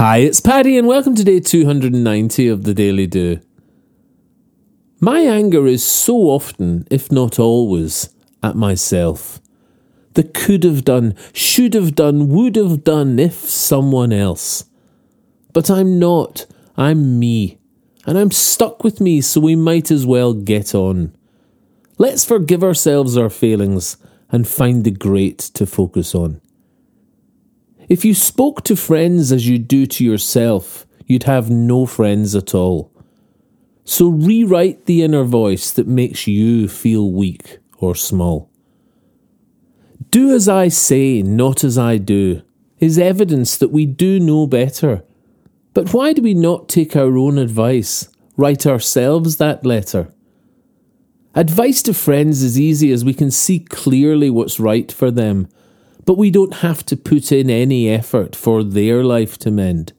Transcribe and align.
Hi, 0.00 0.16
it's 0.20 0.40
Paddy, 0.40 0.78
and 0.78 0.88
welcome 0.88 1.14
to 1.14 1.22
day 1.22 1.40
290 1.40 2.48
of 2.48 2.64
the 2.64 2.72
Daily 2.72 3.06
Do. 3.06 3.38
My 4.98 5.20
anger 5.20 5.66
is 5.66 5.84
so 5.84 6.30
often, 6.30 6.88
if 6.90 7.12
not 7.12 7.38
always, 7.38 8.08
at 8.42 8.56
myself. 8.56 9.42
The 10.14 10.22
could 10.22 10.64
have 10.64 10.86
done, 10.86 11.14
should 11.34 11.74
have 11.74 11.94
done, 11.94 12.30
would 12.30 12.56
have 12.56 12.82
done 12.82 13.18
if 13.18 13.34
someone 13.34 14.10
else. 14.10 14.64
But 15.52 15.70
I'm 15.70 15.98
not. 15.98 16.46
I'm 16.78 17.18
me. 17.18 17.58
And 18.06 18.16
I'm 18.16 18.30
stuck 18.30 18.82
with 18.82 19.02
me, 19.02 19.20
so 19.20 19.38
we 19.42 19.54
might 19.54 19.90
as 19.90 20.06
well 20.06 20.32
get 20.32 20.74
on. 20.74 21.14
Let's 21.98 22.24
forgive 22.24 22.64
ourselves 22.64 23.18
our 23.18 23.28
failings 23.28 23.98
and 24.32 24.48
find 24.48 24.82
the 24.82 24.92
great 24.92 25.40
to 25.40 25.66
focus 25.66 26.14
on. 26.14 26.40
If 27.90 28.04
you 28.04 28.14
spoke 28.14 28.62
to 28.64 28.76
friends 28.76 29.32
as 29.32 29.48
you 29.48 29.58
do 29.58 29.84
to 29.84 30.04
yourself, 30.04 30.86
you'd 31.06 31.24
have 31.24 31.50
no 31.50 31.86
friends 31.86 32.36
at 32.36 32.54
all. 32.54 32.92
So 33.84 34.06
rewrite 34.06 34.86
the 34.86 35.02
inner 35.02 35.24
voice 35.24 35.72
that 35.72 35.88
makes 35.88 36.28
you 36.28 36.68
feel 36.68 37.10
weak 37.10 37.58
or 37.78 37.96
small. 37.96 38.48
Do 40.10 40.32
as 40.32 40.48
I 40.48 40.68
say, 40.68 41.20
not 41.20 41.64
as 41.64 41.76
I 41.76 41.96
do, 41.96 42.42
is 42.78 42.96
evidence 42.96 43.56
that 43.56 43.72
we 43.72 43.86
do 43.86 44.20
know 44.20 44.46
better. 44.46 45.02
But 45.74 45.92
why 45.92 46.12
do 46.12 46.22
we 46.22 46.32
not 46.32 46.68
take 46.68 46.94
our 46.94 47.18
own 47.18 47.38
advice, 47.38 48.08
write 48.36 48.66
ourselves 48.66 49.38
that 49.38 49.66
letter? 49.66 50.14
Advice 51.34 51.82
to 51.82 51.94
friends 51.94 52.44
is 52.44 52.58
easy 52.58 52.92
as 52.92 53.04
we 53.04 53.14
can 53.14 53.32
see 53.32 53.58
clearly 53.58 54.30
what's 54.30 54.60
right 54.60 54.92
for 54.92 55.10
them 55.10 55.48
but 56.10 56.18
we 56.18 56.28
don't 56.28 56.54
have 56.54 56.84
to 56.84 56.96
put 56.96 57.30
in 57.30 57.48
any 57.48 57.88
effort 57.88 58.34
for 58.34 58.64
their 58.64 59.04
life 59.04 59.38
to 59.38 59.48
mend. 59.48 59.92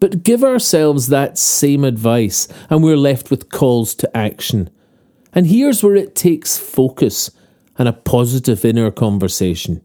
But 0.00 0.24
give 0.24 0.42
ourselves 0.42 1.06
that 1.06 1.38
same 1.38 1.84
advice, 1.84 2.48
and 2.68 2.82
we're 2.82 2.96
left 2.96 3.30
with 3.30 3.50
calls 3.50 3.94
to 3.94 4.16
action. 4.16 4.68
And 5.32 5.46
here's 5.46 5.84
where 5.84 5.94
it 5.94 6.16
takes 6.16 6.58
focus 6.58 7.30
and 7.78 7.86
a 7.86 7.92
positive 7.92 8.64
inner 8.64 8.90
conversation. 8.90 9.80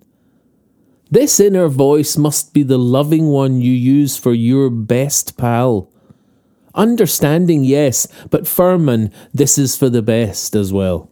This 1.11 1.39
inner 1.39 1.67
voice 1.67 2.17
must 2.17 2.51
be 2.51 2.63
the 2.63 2.79
loving 2.79 3.27
one 3.27 3.61
you 3.61 3.73
use 3.73 4.17
for 4.17 4.33
your 4.33 4.71
best 4.71 5.37
pal. 5.37 5.87
Understanding, 6.73 7.63
yes, 7.63 8.07
but 8.31 8.47
firm 8.47 8.89
and 8.89 9.13
this 9.31 9.59
is 9.59 9.77
for 9.77 9.87
the 9.87 10.01
best 10.01 10.55
as 10.55 10.73
well. 10.73 11.11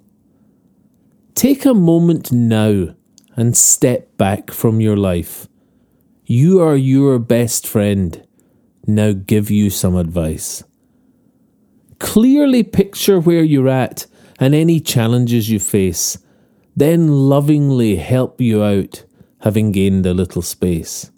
Take 1.35 1.63
a 1.63 1.75
moment 1.75 2.31
now 2.31 2.95
and 3.35 3.55
step 3.57 4.17
back 4.17 4.51
from 4.51 4.81
your 4.81 4.97
life. 4.97 5.47
You 6.25 6.61
are 6.61 6.75
your 6.75 7.19
best 7.19 7.67
friend. 7.67 8.25
Now 8.87 9.13
give 9.13 9.49
you 9.49 9.69
some 9.69 9.95
advice. 9.95 10.63
Clearly 11.99 12.63
picture 12.63 13.19
where 13.19 13.43
you're 13.43 13.69
at 13.69 14.05
and 14.39 14.53
any 14.53 14.79
challenges 14.79 15.49
you 15.49 15.59
face, 15.59 16.17
then 16.75 17.07
lovingly 17.07 17.97
help 17.97 18.41
you 18.41 18.63
out, 18.63 19.05
having 19.41 19.71
gained 19.71 20.05
a 20.05 20.13
little 20.13 20.41
space. 20.41 21.11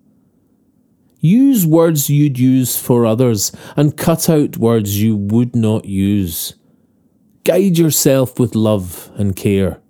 Use 1.19 1.65
words 1.65 2.09
you'd 2.09 2.37
use 2.37 2.77
for 2.77 3.05
others 3.05 3.51
and 3.75 3.97
cut 3.97 4.29
out 4.29 4.57
words 4.57 5.01
you 5.01 5.15
would 5.15 5.55
not 5.55 5.85
use. 5.85 6.53
Guide 7.43 7.77
yourself 7.77 8.39
with 8.39 8.53
love 8.53 9.09
and 9.15 9.35
care, 9.35 9.81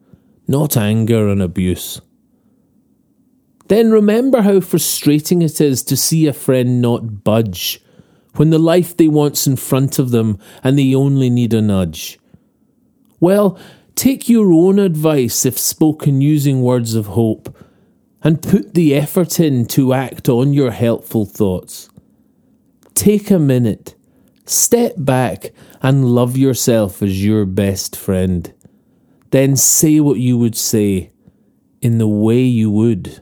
not 0.47 0.77
anger 0.77 1.27
and 1.27 1.41
abuse. 1.41 1.99
Then 3.67 3.91
remember 3.91 4.41
how 4.41 4.59
frustrating 4.59 5.41
it 5.41 5.59
is 5.59 5.81
to 5.83 5.97
see 5.97 6.27
a 6.27 6.33
friend 6.33 6.81
not 6.81 7.23
budge 7.23 7.81
when 8.35 8.49
the 8.49 8.59
life 8.59 8.95
they 8.95 9.07
want's 9.07 9.47
in 9.47 9.55
front 9.55 9.97
of 9.97 10.11
them 10.11 10.37
and 10.63 10.77
they 10.77 10.93
only 10.93 11.29
need 11.29 11.53
a 11.53 11.61
nudge. 11.61 12.19
Well, 13.19 13.57
take 13.95 14.29
your 14.29 14.51
own 14.51 14.77
advice 14.77 15.45
if 15.45 15.57
spoken 15.57 16.21
using 16.21 16.61
words 16.61 16.95
of 16.95 17.07
hope 17.07 17.55
and 18.21 18.41
put 18.41 18.73
the 18.73 18.93
effort 18.93 19.39
in 19.39 19.65
to 19.67 19.93
act 19.93 20.29
on 20.29 20.53
your 20.53 20.71
helpful 20.71 21.25
thoughts. 21.25 21.89
Take 22.93 23.31
a 23.31 23.39
minute, 23.39 23.95
step 24.45 24.93
back, 24.97 25.51
and 25.81 26.05
love 26.05 26.37
yourself 26.37 27.01
as 27.01 27.23
your 27.23 27.45
best 27.45 27.95
friend. 27.95 28.53
Then 29.31 29.55
say 29.55 29.99
what 29.99 30.19
you 30.19 30.37
would 30.37 30.55
say 30.55 31.11
in 31.81 31.97
the 31.97 32.07
way 32.07 32.41
you 32.41 32.69
would 32.71 33.21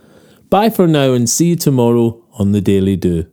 Bye 0.51 0.69
for 0.69 0.85
now 0.85 1.13
and 1.13 1.29
see 1.29 1.51
you 1.51 1.55
tomorrow 1.55 2.21
on 2.33 2.51
the 2.51 2.59
Daily 2.59 2.97
Do. 2.97 3.25